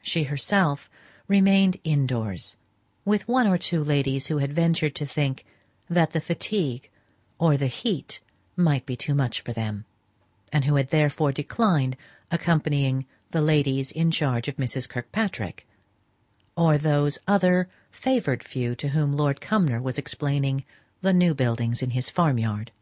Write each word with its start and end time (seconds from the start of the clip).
She 0.00 0.22
herself 0.24 0.88
remained 1.26 1.76
indoors, 1.84 2.56
with 3.04 3.28
one 3.28 3.46
or 3.46 3.58
two 3.58 3.84
ladies 3.84 4.28
who 4.28 4.38
had 4.38 4.50
ventured 4.54 4.94
to 4.94 5.04
think 5.04 5.44
that 5.90 6.12
the 6.12 6.22
fatigue 6.22 6.88
or 7.38 7.58
the 7.58 7.66
heat 7.66 8.20
might 8.56 8.86
be 8.86 8.96
too 8.96 9.14
much 9.14 9.42
for 9.42 9.52
them, 9.52 9.84
and 10.50 10.64
who 10.64 10.76
had 10.76 10.88
therefore 10.88 11.32
declined 11.32 11.98
accompanying 12.30 13.04
the 13.30 13.42
ladies 13.42 13.92
in 13.92 14.10
charge 14.10 14.48
of 14.48 14.56
Mrs. 14.56 14.88
Kirkpatrick, 14.88 15.66
or 16.56 16.78
those 16.78 17.18
other 17.28 17.68
favoured 17.90 18.42
few 18.42 18.74
to 18.76 18.88
whom 18.88 19.14
Lord 19.18 19.38
Cumnor 19.42 19.82
was 19.82 19.98
explaining 19.98 20.64
the 21.02 21.12
new 21.12 21.34
buildings 21.34 21.82
in 21.82 21.90
his 21.90 22.08
farm 22.08 22.38
yard. 22.38 22.72